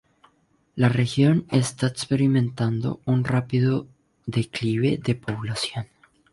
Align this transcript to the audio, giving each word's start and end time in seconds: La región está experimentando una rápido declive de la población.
La 0.73 0.89
región 0.89 1.45
está 1.51 1.85
experimentando 1.85 3.01
una 3.05 3.21
rápido 3.21 3.87
declive 4.25 4.97
de 4.97 5.13
la 5.13 5.19
población. 5.21 5.87